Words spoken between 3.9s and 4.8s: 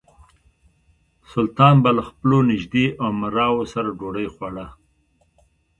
ډوډۍ خوړه.